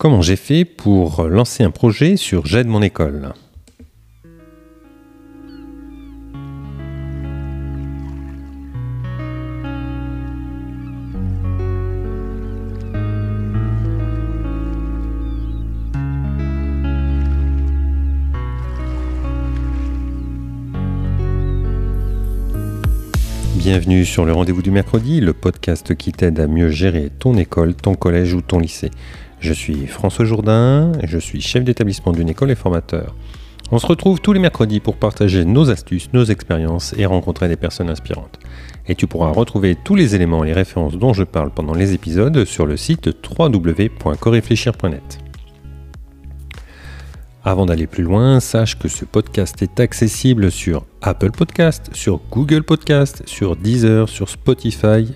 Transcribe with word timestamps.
Comment 0.00 0.22
j'ai 0.22 0.36
fait 0.36 0.64
pour 0.64 1.24
lancer 1.24 1.64
un 1.64 1.72
projet 1.72 2.16
sur 2.16 2.46
J'aide 2.46 2.68
mon 2.68 2.82
école? 2.82 3.32
Bienvenue 23.56 24.04
sur 24.04 24.24
le 24.24 24.32
rendez-vous 24.32 24.62
du 24.62 24.70
mercredi, 24.70 25.20
le 25.20 25.32
podcast 25.32 25.96
qui 25.96 26.12
t'aide 26.12 26.38
à 26.38 26.46
mieux 26.46 26.70
gérer 26.70 27.10
ton 27.10 27.36
école, 27.36 27.74
ton 27.74 27.96
collège 27.96 28.32
ou 28.32 28.42
ton 28.42 28.60
lycée. 28.60 28.92
Je 29.40 29.52
suis 29.52 29.86
François 29.86 30.24
Jourdain, 30.24 30.92
je 31.04 31.18
suis 31.18 31.40
chef 31.40 31.64
d'établissement 31.64 32.12
d'une 32.12 32.28
école 32.28 32.50
et 32.50 32.56
formateur. 32.56 33.14
On 33.70 33.78
se 33.78 33.86
retrouve 33.86 34.20
tous 34.20 34.32
les 34.32 34.40
mercredis 34.40 34.80
pour 34.80 34.96
partager 34.96 35.44
nos 35.44 35.70
astuces, 35.70 36.08
nos 36.12 36.24
expériences 36.24 36.94
et 36.96 37.04
rencontrer 37.04 37.48
des 37.48 37.56
personnes 37.56 37.90
inspirantes. 37.90 38.38
Et 38.86 38.94
tu 38.94 39.06
pourras 39.06 39.30
retrouver 39.30 39.76
tous 39.76 39.94
les 39.94 40.14
éléments 40.14 40.42
et 40.42 40.48
les 40.48 40.54
références 40.54 40.96
dont 40.96 41.12
je 41.12 41.22
parle 41.22 41.50
pendant 41.50 41.74
les 41.74 41.92
épisodes 41.92 42.44
sur 42.46 42.64
le 42.64 42.76
site 42.78 43.10
www.coréfléchir.net. 43.38 45.18
Avant 47.44 47.66
d'aller 47.66 47.86
plus 47.86 48.02
loin, 48.02 48.40
sache 48.40 48.78
que 48.78 48.88
ce 48.88 49.04
podcast 49.04 49.62
est 49.62 49.80
accessible 49.80 50.50
sur 50.50 50.84
Apple 51.02 51.30
Podcast, 51.30 51.90
sur 51.92 52.20
Google 52.30 52.62
Podcast, 52.62 53.22
sur 53.26 53.54
Deezer, 53.54 54.08
sur 54.08 54.28
Spotify 54.28 55.14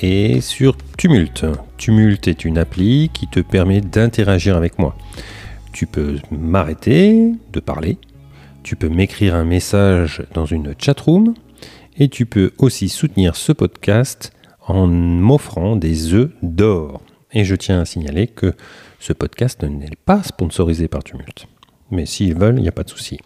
et 0.00 0.40
sur 0.40 0.76
Tumult. 0.98 1.46
Tumult 1.76 2.26
est 2.26 2.44
une 2.44 2.58
appli 2.58 3.08
qui 3.14 3.28
te 3.28 3.38
permet 3.38 3.80
d'interagir 3.80 4.56
avec 4.56 4.80
moi. 4.80 4.96
Tu 5.72 5.86
peux 5.86 6.16
m'arrêter 6.32 7.34
de 7.52 7.60
parler, 7.60 7.98
tu 8.64 8.74
peux 8.74 8.88
m'écrire 8.88 9.36
un 9.36 9.44
message 9.44 10.24
dans 10.34 10.44
une 10.44 10.74
chatroom 10.76 11.34
et 11.98 12.08
tu 12.08 12.26
peux 12.26 12.50
aussi 12.58 12.88
soutenir 12.88 13.36
ce 13.36 13.52
podcast 13.52 14.32
en 14.66 14.88
m'offrant 14.88 15.76
des 15.76 16.14
œufs 16.14 16.32
d'or. 16.42 17.00
Et 17.32 17.44
je 17.44 17.54
tiens 17.54 17.82
à 17.82 17.84
signaler 17.84 18.26
que 18.26 18.54
ce 18.98 19.12
podcast 19.12 19.62
n'est 19.62 19.90
pas 20.04 20.24
sponsorisé 20.24 20.88
par 20.88 21.04
Tumult. 21.04 21.46
Mais 21.92 22.06
s'ils 22.06 22.34
veulent, 22.34 22.58
il 22.58 22.62
n'y 22.62 22.68
a 22.68 22.72
pas 22.72 22.82
de 22.82 22.90
souci. 22.90 23.20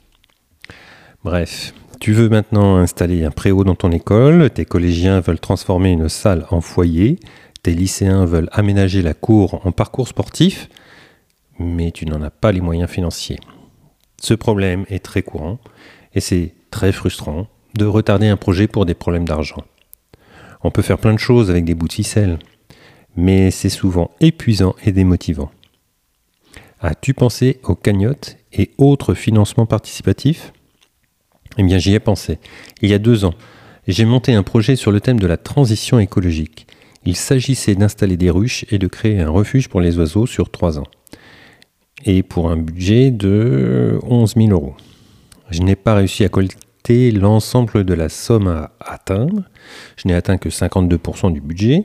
Bref, 1.25 1.73
tu 2.01 2.13
veux 2.13 2.29
maintenant 2.29 2.77
installer 2.77 3.25
un 3.25 3.31
préau 3.31 3.65
dans 3.65 3.77
ton 3.77 3.93
école, 3.93 4.51
tes 4.51 4.67
collégiens 4.67 5.21
veulent 5.21 5.41
transformer 5.41 5.93
une 5.93 6.11
salle 6.11 6.45
en 6.51 6.61
foyer, 6.61 7.19
tes 7.63 7.75
lycéens 7.75 8.25
veulent 8.25 8.49
aménager 8.53 9.03
la 9.03 9.15
cour 9.15 9.65
en 9.65 9.73
parcours 9.73 10.09
sportif, 10.09 10.69
mais 11.59 11.93
tu 11.93 12.07
n'en 12.07 12.23
as 12.23 12.31
pas 12.31 12.53
les 12.53 12.61
moyens 12.61 12.91
financiers. 12.91 13.39
Ce 14.21 14.35
problème 14.35 14.85
est 14.89 15.05
très 15.05 15.23
courant 15.23 15.59
et 16.15 16.21
c'est 16.21 16.55
très 16.71 16.93
frustrant 16.93 17.47
de 17.75 17.85
retarder 17.85 18.29
un 18.29 18.37
projet 18.37 18.67
pour 18.67 18.85
des 18.85 18.95
problèmes 18.95 19.27
d'argent. 19.27 19.65
On 20.65 20.71
peut 20.71 20.83
faire 20.83 20.99
plein 20.99 21.15
de 21.15 21.19
choses 21.19 21.51
avec 21.51 21.65
des 21.65 21.75
bouts 21.75 21.89
de 21.89 21.93
ficelle, 21.93 22.39
mais 23.17 23.51
c'est 23.51 23.69
souvent 23.69 24.11
épuisant 24.21 24.75
et 24.85 24.93
démotivant. 24.93 25.51
As-tu 26.81 27.15
pensé 27.15 27.61
aux 27.63 27.75
cagnottes 27.75 28.37
et 28.53 28.73
autres 28.79 29.15
financements 29.15 29.67
participatifs? 29.67 30.53
Eh 31.59 31.63
bien, 31.63 31.79
j'y 31.79 31.95
ai 31.95 32.01
pensé. 32.01 32.39
Il 32.81 32.91
y 32.91 32.95
a 32.95 32.99
deux 32.99 33.25
ans, 33.25 33.35
j'ai 33.87 34.05
monté 34.05 34.35
un 34.35 34.43
projet 34.43 34.77
sur 34.77 34.91
le 34.91 35.01
thème 35.01 35.21
de 35.21 35.27
la 35.27 35.37
transition 35.37 35.99
écologique. 35.99 36.67
Il 37.05 37.17
s'agissait 37.17 37.75
d'installer 37.75 38.17
des 38.17 38.31
ruches 38.31 38.65
et 38.71 38.79
de 38.79 38.87
créer 38.87 39.21
un 39.21 39.31
refuge 39.31 39.69
pour 39.69 39.81
les 39.81 39.99
oiseaux 39.99 40.27
sur 40.27 40.51
trois 40.51 40.79
ans. 40.79 40.87
Et 42.05 42.23
pour 42.23 42.51
un 42.51 42.57
budget 42.57 43.11
de 43.11 43.99
11 44.05 44.35
000 44.37 44.51
euros. 44.51 44.75
Je 45.51 45.63
n'ai 45.63 45.77
pas 45.77 45.95
réussi 45.95 46.25
à 46.25 46.29
collecter 46.29 47.11
l'ensemble 47.11 47.85
de 47.85 47.95
la 47.95 48.09
somme 48.09 48.49
à 48.49 48.73
atteindre. 48.81 49.43
Je 49.97 50.09
n'ai 50.09 50.15
atteint 50.15 50.39
que 50.39 50.49
52% 50.49 51.33
du 51.33 51.41
budget. 51.41 51.83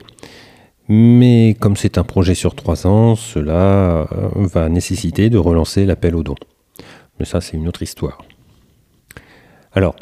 Mais 0.88 1.54
comme 1.60 1.76
c'est 1.76 1.98
un 1.98 2.04
projet 2.04 2.34
sur 2.34 2.54
trois 2.54 2.86
ans, 2.86 3.14
cela 3.14 4.08
euh, 4.12 4.30
va 4.34 4.68
nécessiter 4.68 5.28
de 5.28 5.36
relancer 5.36 5.84
l'appel 5.84 6.16
aux 6.16 6.22
dons. 6.22 6.34
Mais 7.18 7.26
ça, 7.26 7.40
c'est 7.40 7.56
une 7.56 7.68
autre 7.68 7.82
histoire. 7.82 8.24
Alors, 9.72 9.96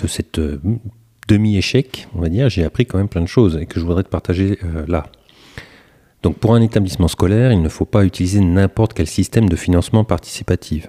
de 0.00 0.06
cette 0.08 0.38
euh, 0.38 0.60
demi-échec, 1.28 2.08
on 2.14 2.20
va 2.20 2.28
dire, 2.28 2.48
j'ai 2.48 2.64
appris 2.64 2.86
quand 2.86 2.98
même 2.98 3.08
plein 3.08 3.22
de 3.22 3.26
choses 3.26 3.58
et 3.60 3.66
que 3.66 3.80
je 3.80 3.84
voudrais 3.84 4.02
te 4.02 4.08
partager 4.08 4.58
euh, 4.64 4.84
là. 4.86 5.06
Donc 6.22 6.36
pour 6.38 6.54
un 6.54 6.62
établissement 6.62 7.08
scolaire, 7.08 7.52
il 7.52 7.62
ne 7.62 7.68
faut 7.68 7.84
pas 7.84 8.04
utiliser 8.04 8.40
n'importe 8.40 8.94
quel 8.94 9.06
système 9.06 9.48
de 9.48 9.56
financement 9.56 10.04
participatif. 10.04 10.88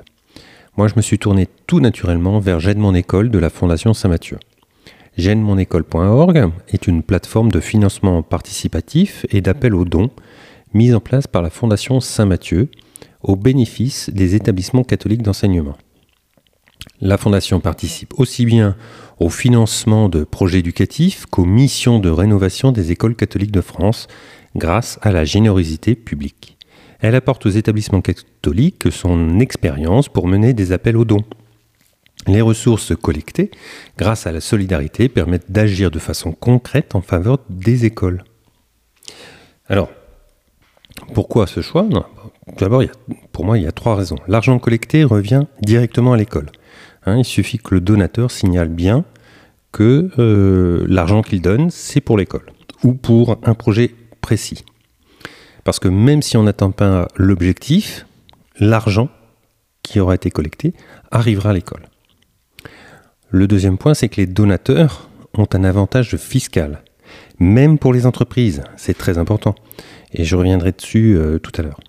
Moi, 0.78 0.88
je 0.88 0.94
me 0.96 1.02
suis 1.02 1.18
tourné 1.18 1.48
tout 1.66 1.80
naturellement 1.80 2.40
vers 2.40 2.60
J'aide 2.60 2.78
mon 2.78 2.94
école 2.94 3.32
de 3.32 3.40
la 3.40 3.50
Fondation 3.50 3.94
Saint-Mathieu. 3.94 4.38
J'aide-mon-école.org 5.18 6.52
est 6.70 6.88
une 6.88 7.02
plateforme 7.02 7.52
de 7.52 7.60
financement 7.60 8.22
participatif 8.22 9.26
et 9.32 9.42
d'appel 9.42 9.74
aux 9.74 9.86
dons 9.86 10.12
mise 10.74 10.94
en 10.94 11.00
place 11.00 11.26
par 11.26 11.42
la 11.42 11.50
Fondation 11.50 12.00
Saint-Mathieu 12.00 12.70
au 13.24 13.36
bénéfice 13.36 14.12
des 14.12 14.36
établissements 14.36 14.84
catholiques 14.84 15.24
d'enseignement. 15.24 15.76
La 17.00 17.18
Fondation 17.18 17.60
participe 17.60 18.14
aussi 18.18 18.46
bien 18.46 18.76
au 19.20 19.30
financement 19.30 20.10
de 20.10 20.24
projets 20.24 20.60
éducatifs 20.60 21.28
qu'aux 21.28 21.46
missions 21.46 22.00
de 22.00 22.10
rénovation 22.10 22.72
des 22.72 22.92
écoles 22.92 23.16
catholiques 23.16 23.52
de 23.52 23.62
France 23.62 24.08
grâce 24.56 24.98
à 25.04 25.12
la 25.12 25.24
générosité 25.24 25.94
publique. 25.94 26.58
Elle 27.00 27.14
apporte 27.14 27.46
aux 27.46 27.52
établissements 27.52 28.02
catholiques 28.02 28.92
son 28.92 29.40
expérience 29.40 30.10
pour 30.10 30.28
mener 30.28 30.54
des 30.54 30.72
appels 30.72 30.98
aux 30.98 31.06
dons. 31.06 31.24
Les 32.26 32.42
ressources 32.42 32.96
collectées 32.96 33.52
grâce 33.98 34.26
à 34.26 34.32
la 34.32 34.42
solidarité 34.42 35.08
permettent 35.08 35.52
d'agir 35.52 35.92
de 35.92 36.00
façon 36.00 36.32
concrète 36.32 36.96
en 36.96 37.02
faveur 37.02 37.38
des 37.50 37.86
écoles. 37.86 38.24
Alors, 39.68 39.92
pourquoi 41.14 41.46
ce 41.46 41.62
choix? 41.62 41.88
D'abord, 42.58 42.84
pour 43.32 43.46
moi, 43.46 43.60
il 43.60 43.66
y 43.66 43.68
a 43.68 43.72
trois 43.72 43.96
raisons. 43.96 44.18
L'argent 44.28 44.58
collecté 44.58 45.04
revient 45.04 45.44
directement 45.62 46.14
à 46.14 46.18
l'école. 46.18 46.48
Hein, 47.08 47.20
il 47.20 47.26
suffit 47.26 47.58
que 47.58 47.74
le 47.74 47.80
donateur 47.80 48.32
signale 48.32 48.68
bien 48.68 49.06
que 49.72 50.10
euh, 50.20 50.86
l'argent 50.90 51.22
qu'il 51.22 51.42
donne, 51.42 51.70
c'est 51.70 52.02
pour 52.02 52.18
l'école 52.18 52.52
ou 52.84 52.94
pour 52.94 53.38
un 53.44 53.54
projet 53.54 53.96
précis. 54.20 54.66
Parce 55.64 55.80
que 55.80 55.88
même 55.88 56.22
si 56.22 56.36
on 56.36 56.44
n'atteint 56.44 56.72
pas 56.72 57.08
l'objectif, 57.16 58.06
l'argent 58.60 59.08
qui 59.84 60.02
aura 60.02 60.16
été 60.16 60.30
collecté 60.32 60.74
arrivera 61.10 61.52
à 61.52 61.54
l'école. 61.54 61.88
Le 63.30 63.48
deuxième 63.48 63.78
point, 63.78 63.94
c'est 63.94 64.10
que 64.10 64.20
les 64.20 64.28
donateurs 64.28 65.10
ont 65.34 65.48
un 65.54 65.64
avantage 65.64 66.18
fiscal, 66.18 66.84
même 67.40 67.80
pour 67.80 67.94
les 67.94 68.06
entreprises, 68.06 68.64
c'est 68.76 68.98
très 68.98 69.18
important. 69.18 69.56
Et 70.12 70.26
je 70.26 70.36
reviendrai 70.36 70.74
dessus 70.74 71.16
euh, 71.16 71.40
tout 71.40 71.52
à 71.58 71.62
l'heure. 71.62 71.80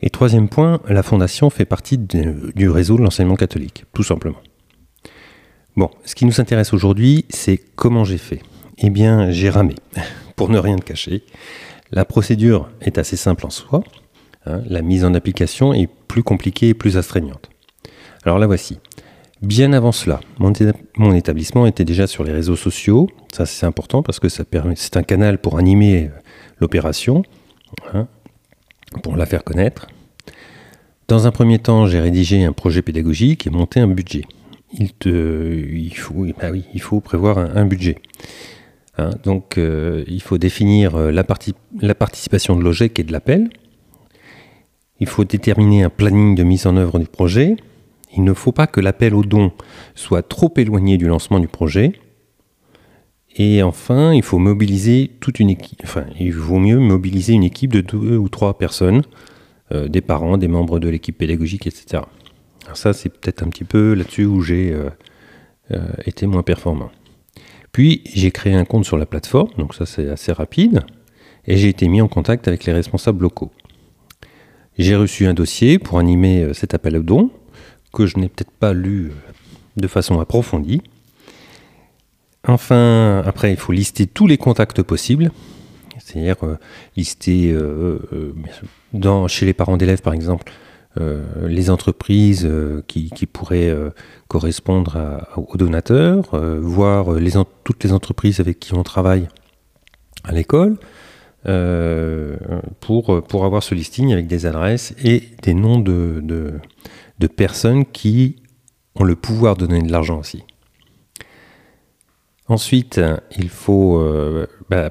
Et 0.00 0.10
troisième 0.10 0.48
point, 0.48 0.80
la 0.88 1.02
fondation 1.02 1.50
fait 1.50 1.64
partie 1.64 1.98
du 1.98 2.68
réseau 2.68 2.96
de 2.96 3.02
l'enseignement 3.02 3.36
catholique, 3.36 3.84
tout 3.94 4.02
simplement. 4.02 4.40
Bon, 5.76 5.90
ce 6.04 6.14
qui 6.14 6.24
nous 6.24 6.40
intéresse 6.40 6.72
aujourd'hui, 6.72 7.24
c'est 7.30 7.56
comment 7.56 8.04
j'ai 8.04 8.18
fait. 8.18 8.42
Eh 8.78 8.90
bien, 8.90 9.30
j'ai 9.30 9.50
ramé, 9.50 9.74
pour 10.36 10.48
ne 10.48 10.58
rien 10.58 10.76
te 10.76 10.84
cacher. 10.84 11.24
La 11.90 12.04
procédure 12.04 12.68
est 12.80 12.98
assez 12.98 13.16
simple 13.16 13.46
en 13.46 13.50
soi. 13.50 13.82
Hein. 14.46 14.60
la 14.66 14.82
mise 14.82 15.06
en 15.06 15.14
application 15.14 15.72
est 15.72 15.86
plus 15.86 16.22
compliquée 16.22 16.68
et 16.68 16.74
plus 16.74 16.98
astreignante. 16.98 17.48
Alors 18.24 18.38
la 18.38 18.46
voici. 18.46 18.78
Bien 19.40 19.72
avant 19.72 19.92
cela, 19.92 20.20
mon, 20.38 21.12
établissement 21.12 21.66
était 21.66 21.84
déjà 21.84 22.06
sur 22.06 22.24
les 22.24 22.32
réseaux 22.32 22.56
sociaux. 22.56 23.08
Ça, 23.32 23.46
c'est 23.46 23.66
important 23.66 24.02
parce 24.02 24.20
que 24.20 24.28
c'est 24.28 24.96
un 24.96 25.02
canal 25.02 25.38
pour 25.38 25.58
animer 25.58 26.04
euh, 26.04 26.20
l'opération, 26.60 27.22
hein, 27.92 28.06
pour 29.02 29.16
la 29.16 29.26
faire 29.26 29.44
connaître. 29.44 29.86
Dans 31.08 31.26
un 31.26 31.30
premier 31.30 31.58
temps, 31.58 31.86
j'ai 31.86 32.00
rédigé 32.00 32.44
un 32.44 32.52
projet 32.52 32.80
pédagogique 32.80 33.46
et 33.46 33.50
monté 33.50 33.80
un 33.80 33.88
budget. 33.88 34.24
Il, 34.78 34.92
te, 34.92 35.08
oui, 35.08 36.64
il 36.74 36.80
faut 36.80 37.00
prévoir 37.00 37.38
un, 37.38 37.66
budget. 37.66 37.98
Hein. 38.98 39.10
donc, 39.22 39.58
euh, 39.58 40.02
il 40.08 40.22
faut 40.22 40.38
définir 40.38 40.96
euh, 40.96 41.10
la, 41.12 41.24
la 41.80 41.94
participation 41.94 42.56
de 42.56 42.62
l'OGEC 42.62 42.98
et 42.98 43.04
de 43.04 43.12
l'appel. 43.12 43.50
Il 45.00 45.06
faut 45.06 45.24
déterminer 45.24 45.82
un 45.82 45.90
planning 45.90 46.34
de 46.34 46.42
mise 46.42 46.66
en 46.66 46.76
œuvre 46.76 46.98
du 46.98 47.06
projet. 47.06 47.56
Il 48.16 48.24
ne 48.24 48.32
faut 48.32 48.52
pas 48.52 48.66
que 48.66 48.80
l'appel 48.80 49.14
aux 49.14 49.24
dons 49.24 49.52
soit 49.94 50.22
trop 50.22 50.52
éloigné 50.56 50.96
du 50.96 51.06
lancement 51.06 51.40
du 51.40 51.48
projet. 51.48 51.92
Et 53.36 53.62
enfin, 53.62 54.12
il 54.12 54.22
faut 54.22 54.38
mobiliser 54.38 55.10
toute 55.20 55.40
une 55.40 55.50
équipe. 55.50 55.80
Enfin, 55.84 56.04
il 56.18 56.32
vaut 56.32 56.58
mieux 56.58 56.78
mobiliser 56.78 57.32
une 57.32 57.42
équipe 57.42 57.72
de 57.72 57.80
deux 57.80 58.16
ou 58.16 58.28
trois 58.28 58.56
personnes 58.56 59.02
euh, 59.72 59.88
des 59.88 60.00
parents, 60.00 60.36
des 60.36 60.46
membres 60.46 60.78
de 60.78 60.88
l'équipe 60.88 61.18
pédagogique, 61.18 61.66
etc. 61.66 62.04
Alors 62.64 62.76
ça, 62.76 62.92
c'est 62.92 63.08
peut-être 63.08 63.42
un 63.42 63.48
petit 63.48 63.64
peu 63.64 63.94
là-dessus 63.94 64.24
où 64.24 64.40
j'ai 64.40 64.72
euh, 64.72 64.88
euh, 65.72 65.88
été 66.06 66.26
moins 66.26 66.42
performant. 66.42 66.90
Puis, 67.72 68.02
j'ai 68.14 68.30
créé 68.30 68.54
un 68.54 68.64
compte 68.64 68.84
sur 68.84 68.96
la 68.96 69.06
plateforme, 69.06 69.50
donc 69.58 69.74
ça 69.74 69.84
c'est 69.84 70.08
assez 70.08 70.32
rapide, 70.32 70.84
et 71.46 71.56
j'ai 71.56 71.68
été 71.68 71.88
mis 71.88 72.00
en 72.00 72.06
contact 72.06 72.46
avec 72.46 72.64
les 72.64 72.72
responsables 72.72 73.22
locaux. 73.22 73.50
J'ai 74.78 74.94
reçu 74.94 75.26
un 75.26 75.34
dossier 75.34 75.80
pour 75.80 75.98
animer 75.98 76.54
cet 76.54 76.72
appel 76.74 76.96
au 76.96 77.02
don, 77.02 77.30
que 77.92 78.06
je 78.06 78.18
n'ai 78.18 78.28
peut-être 78.28 78.52
pas 78.52 78.74
lu 78.74 79.10
de 79.76 79.88
façon 79.88 80.20
approfondie. 80.20 80.82
Enfin, 82.46 83.22
après, 83.24 83.52
il 83.52 83.56
faut 83.56 83.72
lister 83.72 84.06
tous 84.06 84.26
les 84.26 84.36
contacts 84.36 84.82
possibles, 84.82 85.30
c'est-à-dire 85.98 86.36
lister 86.96 87.56
dans, 88.92 89.28
chez 89.28 89.46
les 89.46 89.54
parents 89.54 89.76
d'élèves, 89.76 90.02
par 90.02 90.12
exemple, 90.12 90.52
euh, 91.00 91.48
les 91.48 91.70
entreprises 91.70 92.46
euh, 92.48 92.80
qui, 92.86 93.10
pourraient 93.26 93.68
euh, 93.68 93.90
correspondre 94.28 95.26
aux 95.36 95.56
donateurs, 95.56 96.36
voir 96.60 97.06
toutes 97.64 97.82
les 97.82 97.92
entreprises 97.92 98.38
avec 98.38 98.60
qui 98.60 98.74
on 98.74 98.84
travaille 98.84 99.28
à 100.22 100.32
l'école, 100.32 100.76
pour, 102.80 103.44
avoir 103.44 103.62
ce 103.62 103.74
listing 103.74 104.12
avec 104.12 104.28
des 104.28 104.46
adresses 104.46 104.94
et 105.02 105.24
des 105.42 105.54
noms 105.54 105.78
de, 105.78 106.22
de, 106.22 107.26
personnes 107.26 107.84
qui 107.84 108.36
ont 108.94 109.04
le 109.04 109.16
pouvoir 109.16 109.56
de 109.56 109.66
donner 109.66 109.82
de 109.82 109.90
l'argent 109.90 110.20
aussi. 110.20 110.44
Ensuite, 112.46 113.00
il 113.36 113.48
faut, 113.48 114.02
bah, 114.68 114.90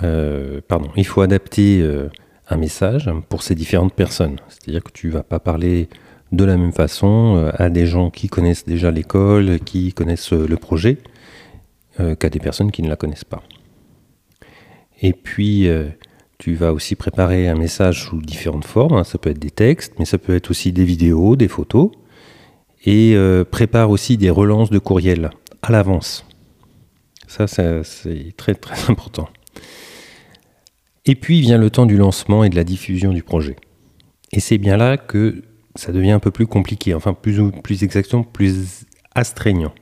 pardon, 0.00 0.90
il 0.96 1.06
faut 1.06 1.20
adapter 1.20 1.86
un 2.48 2.56
message 2.56 3.10
pour 3.28 3.42
ces 3.42 3.54
différentes 3.54 3.94
personnes. 3.94 4.36
C'est-à-dire 4.48 4.82
que 4.82 4.92
tu 4.92 5.10
vas 5.10 5.22
pas 5.22 5.40
parler 5.40 5.88
de 6.32 6.44
la 6.44 6.56
même 6.56 6.72
façon 6.72 7.36
euh, 7.36 7.50
à 7.54 7.70
des 7.70 7.86
gens 7.86 8.10
qui 8.10 8.28
connaissent 8.28 8.66
déjà 8.66 8.90
l'école, 8.90 9.60
qui 9.60 9.92
connaissent 9.92 10.32
euh, 10.32 10.46
le 10.46 10.56
projet, 10.56 10.98
euh, 12.00 12.14
qu'à 12.14 12.28
des 12.28 12.38
personnes 12.38 12.70
qui 12.70 12.82
ne 12.82 12.88
la 12.88 12.96
connaissent 12.96 13.24
pas. 13.24 13.42
Et 15.00 15.12
puis, 15.12 15.68
tu 16.38 16.56
vas 16.56 16.72
aussi 16.72 16.96
préparer 16.96 17.46
un 17.46 17.54
message 17.54 18.02
sous 18.02 18.20
différentes 18.20 18.64
formes. 18.64 18.94
Hein. 18.94 19.04
Ça 19.04 19.16
peut 19.16 19.30
être 19.30 19.38
des 19.38 19.52
textes, 19.52 19.92
mais 20.00 20.04
ça 20.04 20.18
peut 20.18 20.34
être 20.34 20.50
aussi 20.50 20.72
des 20.72 20.84
vidéos, 20.84 21.36
des 21.36 21.46
photos. 21.46 21.92
Et 22.84 23.16
prépare 23.52 23.90
aussi 23.90 24.16
des 24.16 24.30
relances 24.30 24.70
de 24.70 24.80
courriel 24.80 25.30
à 25.62 25.72
l'avance. 25.72 26.24
Ça, 27.26 27.46
c'est 27.46 28.36
très 28.36 28.54
très 28.54 28.90
important. 28.90 29.28
Et 31.04 31.14
puis 31.14 31.40
vient 31.40 31.58
le 31.58 31.70
temps 31.70 31.86
du 31.86 31.96
lancement 31.96 32.44
et 32.44 32.50
de 32.50 32.56
la 32.56 32.64
diffusion 32.64 33.12
du 33.12 33.22
projet. 33.22 33.56
Et 34.32 34.40
c'est 34.40 34.58
bien 34.58 34.76
là 34.76 34.96
que 34.96 35.42
ça 35.74 35.92
devient 35.92 36.10
un 36.10 36.18
peu 36.18 36.30
plus 36.30 36.46
compliqué, 36.46 36.92
enfin 36.94 37.14
plus, 37.14 37.40
plus 37.62 37.82
exactement 37.82 38.24
plus 38.24 38.84
astreignant. 39.14 39.72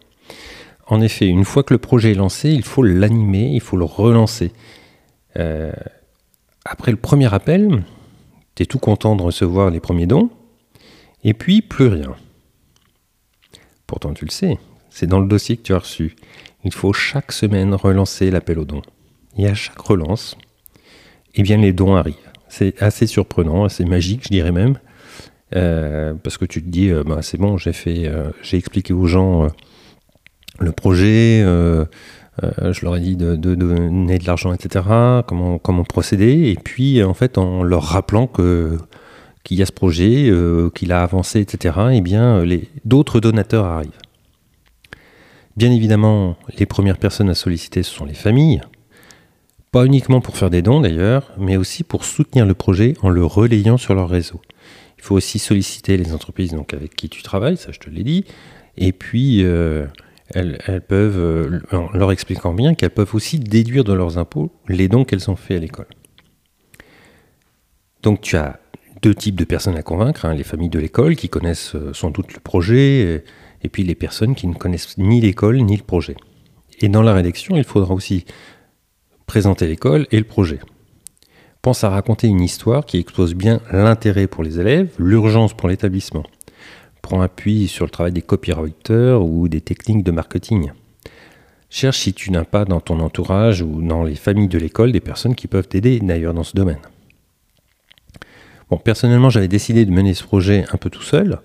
En 0.87 1.01
effet, 1.01 1.27
une 1.27 1.45
fois 1.45 1.65
que 1.65 1.75
le 1.75 1.79
projet 1.79 2.13
est 2.13 2.15
lancé, 2.15 2.51
il 2.51 2.63
faut 2.63 2.83
l'animer, 2.83 3.51
il 3.53 3.61
faut 3.61 3.77
le 3.77 3.85
relancer. 3.85 4.53
Euh, 5.37 5.73
après 6.65 6.93
le 6.93 6.97
premier 6.97 7.33
appel, 7.33 7.83
tu 8.55 8.63
es 8.63 8.67
tout 8.67 8.79
content 8.79 9.17
de 9.17 9.23
recevoir 9.23 9.71
les 9.71 9.81
premiers 9.81 10.07
dons, 10.07 10.31
et 11.25 11.35
puis 11.35 11.61
plus 11.61 11.89
rien. 11.89 12.15
Pourtant 13.87 14.15
tu 14.15 14.25
le 14.25 14.31
sais, 14.31 14.59
c'est 14.97 15.07
dans 15.07 15.21
le 15.21 15.27
dossier 15.27 15.59
que 15.59 15.63
tu 15.63 15.75
as 15.75 15.79
reçu. 15.79 16.17
Il 16.65 16.73
faut 16.73 16.95
chaque 16.95 17.31
semaine 17.31 17.75
relancer 17.75 18.31
l'appel 18.31 18.59
aux 18.59 18.65
dons. 18.65 18.81
Et 19.37 19.47
à 19.47 19.53
chaque 19.53 19.79
relance, 19.79 20.39
eh 21.35 21.43
bien 21.43 21.59
les 21.59 21.75
dons 21.75 21.97
arrivent. 21.97 22.15
C'est 22.49 22.83
assez 22.83 23.07
surprenant, 23.07 23.65
assez 23.65 23.85
magique, 23.85 24.23
je 24.25 24.31
dirais 24.31 24.53
même, 24.53 24.79
euh, 25.55 26.15
parce 26.15 26.39
que 26.39 26.47
tu 26.47 26.63
te 26.63 26.69
dis, 26.71 26.89
euh, 26.89 27.05
bah, 27.05 27.19
c'est 27.21 27.37
bon, 27.37 27.59
j'ai 27.59 27.75
fait, 27.75 28.07
euh, 28.07 28.31
j'ai 28.43 28.57
expliqué 28.57 28.95
aux 28.95 29.07
gens 29.07 29.49
le 30.61 30.73
projet, 30.73 31.43
je 31.43 32.81
leur 32.83 32.97
ai 32.97 33.01
dit 33.01 33.17
de, 33.17 33.37
donner 33.37 34.19
de 34.19 34.27
l'argent, 34.27 34.55
etc., 34.55 34.83
comment, 35.27 35.59
comment 35.59 35.85
procéder, 35.85 36.49
et 36.49 36.55
puis 36.55 37.05
en 37.05 37.13
fait 37.13 37.37
en 37.37 37.63
leur 37.63 37.83
rappelant 37.83 38.27
que 38.27 38.79
qu'il 39.45 39.59
y 39.59 39.63
a 39.63 39.67
ce 39.67 39.73
projet, 39.73 40.33
qu'il 40.75 40.91
a 40.91 41.03
avancé, 41.03 41.41
etc., 41.41 41.75
eh 41.93 42.01
bien 42.01 42.43
d'autres 42.87 43.21
donateurs 43.21 43.67
arrivent. 43.67 44.06
Bien 45.57 45.73
évidemment, 45.73 46.37
les 46.59 46.67
premières 46.67 46.99
personnes 46.99 47.31
à 47.31 47.35
solliciter, 47.35 47.83
ce 47.83 47.91
sont 47.91 48.05
les 48.05 48.15
familles, 48.15 48.61
pas 49.73 49.87
uniquement 49.87 50.21
pour 50.21 50.37
faire 50.37 50.51
des 50.51 50.61
dons 50.61 50.81
d'ailleurs, 50.81 51.33
mais 51.39 51.57
aussi 51.57 51.83
pour 51.83 52.05
soutenir 52.05 52.45
le 52.45 52.53
projet 52.53 52.95
en 53.01 53.09
le 53.09 53.25
relayant 53.25 53.79
sur 53.79 53.95
leur 53.95 54.11
réseau. 54.11 54.43
Il 54.99 55.03
faut 55.03 55.15
aussi 55.15 55.39
solliciter 55.39 55.97
les 55.97 56.13
entreprises 56.13 56.53
donc, 56.53 56.75
avec 56.75 56.95
qui 56.95 57.09
tu 57.09 57.23
travailles, 57.23 57.57
ça 57.57 57.73
je 57.73 57.79
te 57.79 57.89
l'ai 57.89 58.05
dit, 58.05 58.27
et 58.77 58.93
puis 58.93 59.43
euh, 59.45 59.87
elles, 60.35 60.59
peuvent, 60.87 61.19
euh, 61.19 61.61
en 61.73 61.91
leur 61.97 62.13
expliquant 62.13 62.53
bien 62.53 62.75
qu'elles 62.75 62.91
peuvent 62.91 63.15
aussi 63.15 63.39
déduire 63.39 63.85
de 63.85 63.95
leurs 63.95 64.19
impôts 64.19 64.53
les 64.69 64.89
dons 64.89 65.05
qu'elles 65.05 65.31
ont 65.31 65.37
faits 65.37 65.57
à 65.57 65.61
l'école. 65.61 65.89
Donc 68.03 68.21
tu 68.21 68.37
as 68.37 68.61
deux 69.01 69.15
types 69.15 69.37
de 69.37 69.45
personnes 69.45 69.77
à 69.77 69.83
convaincre, 69.83 70.27
hein, 70.27 70.35
les 70.35 70.45
familles 70.45 70.69
de 70.69 70.79
l'école 70.79 71.17
qui 71.17 71.31
connaissent 71.31 71.75
euh, 71.75 71.95
sans 71.95 72.11
doute 72.11 72.35
le 72.35 72.41
projet, 72.41 73.01
et 73.01 73.25
puis 73.69 73.83
les 73.83 73.95
personnes 73.95 74.35
qui 74.35 74.47
ne 74.47 74.55
connaissent 74.55 74.99
ni 74.99 75.21
l'école 75.21 75.59
ni 75.59 75.77
le 75.77 75.83
projet. 75.83 76.17
Et 76.81 76.89
dans 76.89 77.03
la 77.03 77.15
rédaction, 77.15 77.57
il 77.57 77.65
faudra 77.65 77.95
aussi 77.95 78.25
présenter 79.27 79.67
l'école 79.67 80.07
et 80.11 80.19
le 80.19 80.25
projet. 80.25 80.61
Pense 81.63 81.85
à 81.85 81.91
raconter 81.91 82.29
une 82.29 82.43
histoire 82.43 82.85
qui 82.85 82.99
expose 82.99 83.35
bien 83.35 83.61
l'intérêt 83.73 84.27
pour 84.29 84.45
les 84.45 84.61
élèves, 84.61 84.95
l'urgence 84.99 85.55
pour 85.55 85.69
l'établissement. 85.69 86.23
Prends 87.03 87.21
appui 87.21 87.69
sur 87.69 87.85
le 87.85 87.91
travail 87.91 88.13
des 88.13 88.23
copywriters 88.23 89.25
ou 89.25 89.49
des 89.49 89.61
techniques 89.61 90.05
de 90.05 90.11
marketing. 90.11 90.71
Cherche 91.71 91.99
si 91.99 92.15
tu 92.15 92.31
n'as 92.31 92.45
pas 92.45 92.65
dans 92.65 92.81
ton 92.81 93.01
entourage 93.01 93.63
ou 93.63 93.83
dans 93.83 94.05
les 94.05 94.15
familles 94.15 94.49
de 94.49 94.59
l'école 94.59 94.93
des 94.93 95.01
personnes 95.01 95.35
qui 95.35 95.49
peuvent 95.49 95.67
t'aider 95.67 95.99
d'ailleurs 96.01 96.35
dans 96.35 96.45
ce 96.45 96.55
domaine. 96.55 96.81
Bon, 98.71 98.79
personnellement, 98.79 99.31
j'avais 99.31 99.49
décidé 99.49 99.85
de 99.85 99.93
mener 99.93 100.15
ce 100.15 100.25
projet 100.25 100.65
un 100.73 100.77
peu 100.77 100.91
tout 100.91 101.03
seul. 101.03 101.41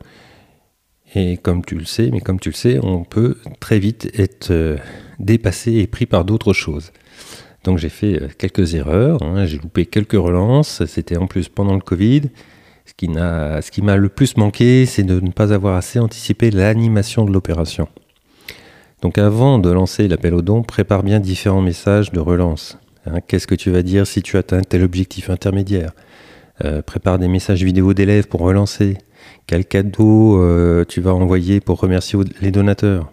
Et 1.13 1.38
comme 1.38 1.63
tu 1.66 1.75
le 1.75 1.86
sais, 1.86 2.10
mais 2.12 2.22
comme 2.22 2.40
tu 2.40 2.50
le 2.50 2.56
sais, 2.56 2.80
on 2.81 3.04
peut 3.04 3.38
très 3.60 3.80
vite 3.80 4.10
être 4.18 4.52
euh, 4.52 4.78
dépassé 5.19 5.74
et 5.74 5.88
pris 5.88 6.06
par 6.06 6.24
d'autres 6.24 6.54
choses. 6.54 6.92
Donc 7.63 7.78
j'ai 7.78 7.90
fait 7.90 8.22
euh, 8.22 8.28
quelques 8.38 8.75
erreurs, 8.75 9.22
hein. 9.22 9.46
j'ai 9.46 9.58
loupé 9.58 9.86
quelques 9.86 10.13
relances, 10.13 10.86
c'était 10.86 11.18
en 11.18 11.28
plus 11.28 11.50
pendant 11.50 11.74
le 11.74 11.81
Covid. 11.81 12.24
Ce 12.86 12.94
qui, 13.72 13.81
m'a 13.81 13.96
le 13.96 14.10
plus 14.10 14.38
manqué, 14.38 14.86
c'est 14.86 15.04
de 15.04 15.19
ne 15.19 15.31
pas 15.31 15.54
avoir 15.54 15.75
assez 15.78 16.00
anticipé 16.00 16.52
l'animation 16.52 17.25
de 17.25 17.31
l'opération. 17.31 17.88
Donc 19.02 19.18
avant 19.18 19.60
de 19.60 19.69
lancer 19.69 20.08
l'appel 20.08 20.34
au 20.34 20.42
don, 20.42 20.62
prépare 20.63 21.04
bien 21.04 21.19
différents 21.19 21.62
messages 21.62 22.12
de 22.12 22.19
relance. 22.19 22.78
Hein. 23.06 23.19
Qu'est-ce 23.28 23.48
que 23.48 23.56
tu 23.56 23.72
vas 23.72 23.81
dire 23.81 24.06
si 24.08 24.22
tu 24.22 24.38
atteins 24.38 24.62
tel 24.62 24.84
objectif 24.84 25.30
intermédiaire? 25.30 25.92
Euh, 26.63 26.81
Prépare 26.81 27.18
des 27.18 27.27
messages 27.27 27.63
vidéo 27.63 27.94
d'élèves 27.94 28.27
pour 28.27 28.41
relancer. 28.41 28.98
Quel 29.48 29.66
cadeau 29.66 30.42
euh, 30.42 30.86
tu 30.88 31.01
vas 31.01 31.13
envoyer 31.13 31.60
pour 31.60 31.80
remercier 31.80 32.20
les 32.42 32.51
donateurs? 32.51 33.12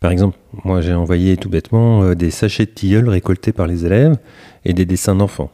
Par 0.00 0.10
exemple, 0.10 0.36
moi 0.64 0.80
j'ai 0.80 0.92
envoyé 0.92 1.36
tout 1.36 1.48
bêtement 1.48 2.02
euh, 2.02 2.14
des 2.14 2.30
sachets 2.30 2.66
de 2.66 2.70
tilleuls 2.70 3.08
récoltés 3.08 3.52
par 3.52 3.66
les 3.66 3.86
élèves 3.86 4.18
et 4.64 4.72
des 4.74 4.84
dessins 4.84 5.14
d'enfants. 5.14 5.50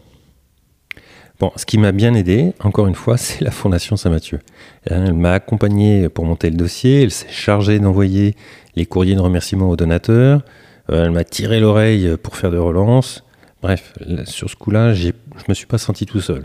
Bon, 1.38 1.52
ce 1.56 1.66
qui 1.66 1.78
m'a 1.78 1.92
bien 1.92 2.14
aidé, 2.14 2.52
encore 2.62 2.86
une 2.86 2.94
fois, 2.94 3.16
c'est 3.16 3.42
la 3.44 3.50
Fondation 3.50 3.96
Saint-Mathieu. 3.96 4.40
Hein, 4.90 5.04
elle 5.06 5.14
m'a 5.14 5.32
accompagné 5.32 6.08
pour 6.08 6.24
monter 6.24 6.50
le 6.50 6.56
dossier, 6.56 7.02
elle 7.02 7.10
s'est 7.10 7.30
chargée 7.30 7.78
d'envoyer 7.78 8.34
les 8.74 8.86
courriers 8.86 9.14
de 9.14 9.20
remerciement 9.20 9.68
aux 9.68 9.76
donateurs, 9.76 10.42
euh, 10.90 11.04
elle 11.04 11.10
m'a 11.10 11.24
tiré 11.24 11.60
l'oreille 11.60 12.16
pour 12.22 12.36
faire 12.36 12.50
de 12.50 12.58
relances. 12.58 13.24
Bref, 13.62 13.92
sur 14.24 14.50
ce 14.50 14.56
coup-là, 14.56 14.92
je 14.94 15.08
ne 15.08 15.12
me 15.48 15.54
suis 15.54 15.66
pas 15.66 15.78
senti 15.78 16.06
tout 16.06 16.20
seul. 16.20 16.42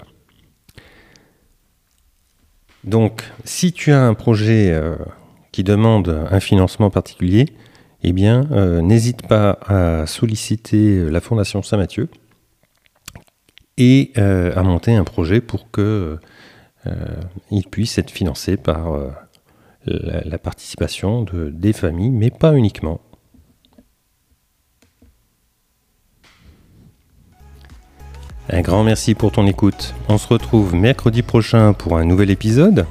Donc, 2.88 3.24
si 3.44 3.74
tu 3.74 3.92
as 3.92 4.02
un 4.02 4.14
projet 4.14 4.72
euh, 4.72 4.96
qui 5.52 5.64
demande 5.64 6.28
un 6.32 6.40
financement 6.40 6.90
particulier, 6.90 7.48
eh 8.04 8.14
bien, 8.14 8.48
euh, 8.52 8.82
n'hésite 8.82 9.28
pas 9.28 9.60
à 9.68 10.06
solliciter 10.06 11.10
la 11.10 11.20
Fondation 11.20 11.62
Saint-Mathieu 11.62 12.10
et 13.78 14.12
euh, 14.18 14.54
à 14.56 14.64
monter 14.64 14.96
un 14.96 15.04
projet 15.04 15.42
pour 15.42 15.70
qu'il 15.72 15.84
euh, 15.84 16.18
puisse 17.70 17.98
être 17.98 18.12
financé 18.12 18.56
par 18.56 18.98
la, 19.86 20.38
participation 20.38 21.24
de, 21.24 21.50
des 21.50 21.74
familles, 21.74 22.12
mais 22.12 22.32
pas 22.32 22.56
uniquement. 22.56 23.02
Un 28.50 28.62
grand 28.62 28.84
merci 28.84 29.14
pour 29.14 29.34
ton 29.34 29.46
écoute. 29.46 29.94
On 30.08 30.18
se 30.18 30.28
retrouve 30.28 30.74
mercredi 30.74 31.22
prochain 31.22 31.74
pour 31.74 31.98
un 31.98 32.06
nouvel 32.06 32.30
épisode. 32.30 32.86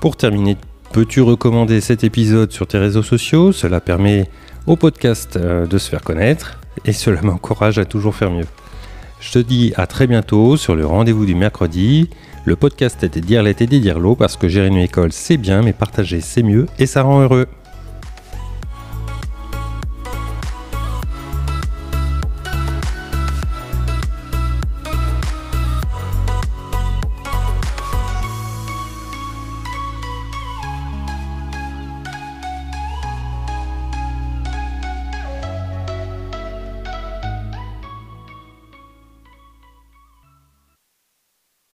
Pour 0.00 0.16
terminer 0.16 0.56
Peux-tu 0.92 1.20
recommander 1.20 1.80
cet 1.80 2.02
épisode 2.02 2.50
sur 2.50 2.66
tes 2.66 2.78
réseaux 2.78 3.02
sociaux? 3.02 3.52
Cela 3.52 3.80
permet 3.80 4.28
au 4.66 4.74
podcast 4.74 5.36
euh, 5.36 5.66
de 5.66 5.78
se 5.78 5.88
faire 5.88 6.00
connaître 6.00 6.58
et 6.84 6.92
cela 6.92 7.20
m'encourage 7.22 7.78
à 7.78 7.84
toujours 7.84 8.16
faire 8.16 8.30
mieux. 8.30 8.46
Je 9.20 9.32
te 9.32 9.38
dis 9.38 9.72
à 9.76 9.86
très 9.86 10.06
bientôt 10.06 10.56
sur 10.56 10.74
le 10.74 10.86
rendez-vous 10.86 11.26
du 11.26 11.34
mercredi. 11.34 12.08
Le 12.46 12.56
podcast 12.56 13.04
était 13.04 13.20
Dirlet 13.20 13.54
et 13.60 13.66
des 13.66 13.80
Dirlots 13.80 14.16
parce 14.16 14.36
que 14.36 14.48
gérer 14.48 14.68
une 14.68 14.78
école 14.78 15.12
c'est 15.12 15.36
bien 15.36 15.62
mais 15.62 15.74
partager 15.74 16.22
c'est 16.22 16.42
mieux 16.42 16.66
et 16.78 16.86
ça 16.86 17.02
rend 17.02 17.20
heureux. 17.20 17.46